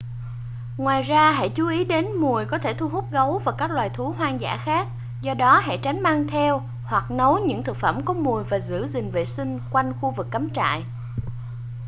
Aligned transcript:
ngoài 0.77 1.03
ra 1.03 1.31
hãy 1.31 1.49
chú 1.55 1.67
ý 1.67 1.85
đến 1.85 2.11
mùi 2.13 2.45
có 2.45 2.57
thể 2.57 2.73
thu 2.73 2.89
hút 2.89 3.11
gấu 3.11 3.39
và 3.45 3.51
các 3.57 3.71
loài 3.71 3.89
thú 3.89 4.13
hoang 4.17 4.41
dã 4.41 4.59
khác 4.65 4.87
do 5.21 5.33
đó 5.33 5.59
hãy 5.63 5.79
tránh 5.83 6.03
mang 6.03 6.27
theo 6.27 6.61
hoặc 6.83 7.11
nấu 7.11 7.37
những 7.47 7.63
thực 7.63 7.77
phẩm 7.77 8.01
có 8.05 8.13
mùi 8.13 8.43
và 8.43 8.59
giữ 8.59 8.87
gìn 8.87 9.11
vệ 9.11 9.25
sinh 9.25 9.59
quanh 9.71 9.93
khu 10.01 10.11
vực 10.11 10.27
cắm 10.31 10.49
trại 10.53 10.83